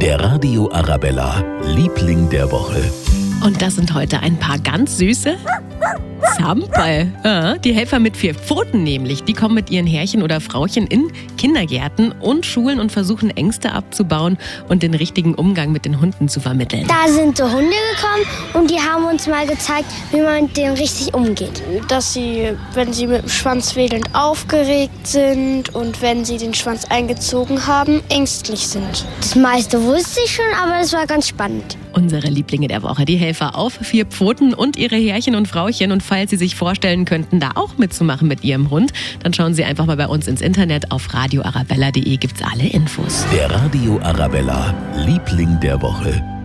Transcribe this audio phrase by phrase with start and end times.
[0.00, 2.90] Der Radio Arabella, Liebling der Woche.
[3.44, 5.36] Und das sind heute ein paar ganz süße
[6.36, 7.12] Zampel.
[7.24, 9.24] Ja, die Helfer mit vier Pfoten nämlich.
[9.24, 14.38] Die kommen mit ihren Herrchen oder Frauchen in Kindergärten und Schulen und versuchen Ängste abzubauen
[14.68, 16.86] und den richtigen Umgang mit den Hunden zu vermitteln.
[16.88, 18.24] Da sind so Hunde gekommen
[18.54, 21.62] und die haben uns mal gezeigt, wie man mit denen richtig umgeht.
[21.88, 26.84] dass sie, wenn sie mit dem Schwanz wedelnd aufgeregt sind und wenn sie den Schwanz
[26.86, 29.06] eingezogen haben, ängstlich sind.
[29.20, 31.76] Das meiste wusste ich schon, aber es war ganz spannend.
[31.92, 35.92] Unsere Lieblinge der Woche, die Helfer auf vier Pfoten und ihre Herrchen und Frauchen.
[35.92, 38.92] Und falls Sie sich vorstellen könnten, da auch mitzumachen mit Ihrem Hund,
[39.22, 40.90] dann schauen Sie einfach mal bei uns ins Internet.
[40.90, 43.24] Auf radioarabella.de gibt's alle Infos.
[43.32, 46.39] Der Radio Arabella, Liebling der Woche.